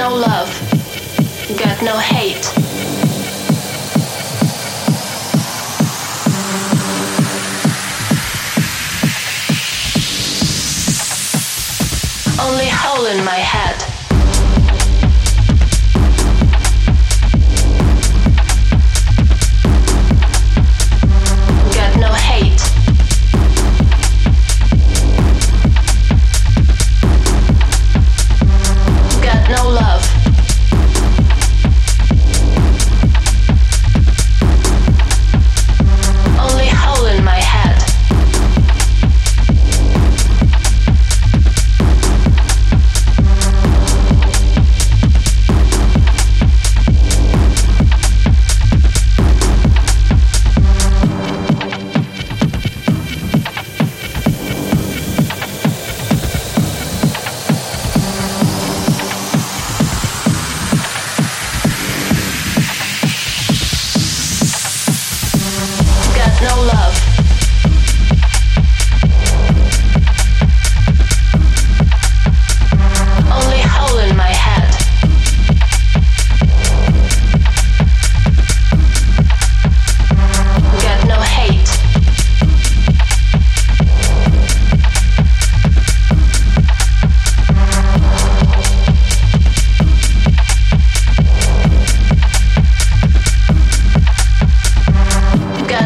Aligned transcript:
No 0.00 0.14
love. 0.14 0.48
Got 1.58 1.82
no 1.82 1.98
hate. 1.98 2.46
Only 12.40 12.70
hole 12.70 13.04
in 13.04 13.22
my 13.26 13.34
head. 13.34 13.89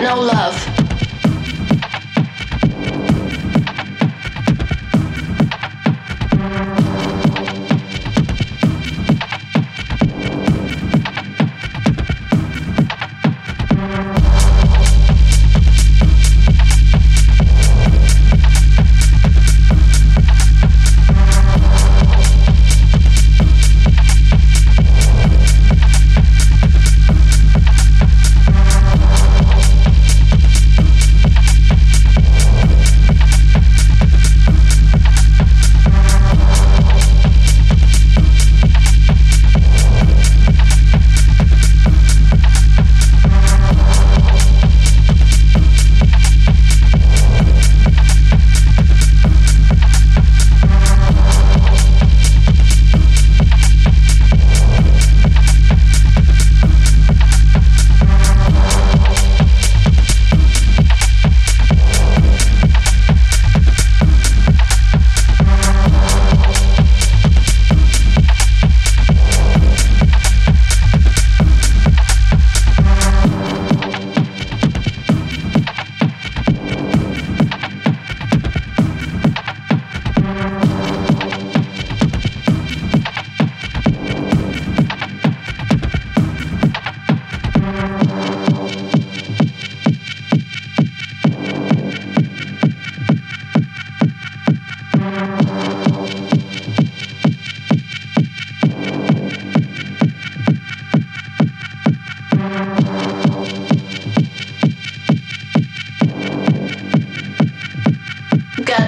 No 0.00 0.20
love. 0.20 0.75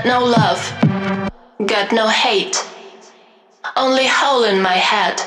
No 0.09 0.25
love. 0.25 0.63
Got 1.67 1.93
no 1.93 2.09
hate. 2.09 2.57
Only 3.77 4.07
hole 4.07 4.45
in 4.45 4.63
my 4.63 4.73
head. 4.73 5.21